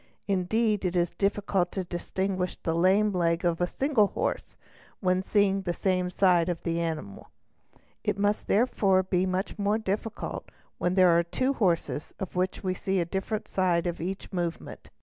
Indeed 0.27 0.83
it 0.83 0.95
is 0.95 1.13
difficult 1.13 1.71
to 1.73 1.83
distinguish 1.83 2.55
the 2.55 2.73
lame 2.73 3.11
leg 3.11 3.45
of 3.45 3.61
a 3.61 3.67
single 3.67 4.07
horse, 4.07 4.57
when 4.99 5.21
seeing 5.21 5.61
the: 5.61 5.75
same 5.75 6.09
side 6.09 6.49
of 6.49 6.63
the 6.63 6.79
animal; 6.79 7.29
it 8.03 8.17
must 8.17 8.47
therefore 8.47 9.03
be 9.03 9.27
much 9.27 9.59
more 9.59 9.77
difficult 9.77 10.49
when 10.79 10.95
~ 10.95 10.95
there 10.95 11.15
are 11.15 11.21
two 11.21 11.53
horses 11.53 12.15
of 12.19 12.35
which 12.35 12.63
we 12.63 12.73
see 12.73 12.99
a 12.99 13.05
different 13.05 13.47
side 13.47 13.85
at 13.85 14.01
each 14.01 14.33
movement. 14.33 14.89